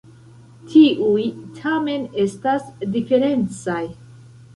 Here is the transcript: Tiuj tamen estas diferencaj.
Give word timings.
Tiuj 0.69 1.25
tamen 1.59 2.07
estas 2.23 2.65
diferencaj. 2.95 3.83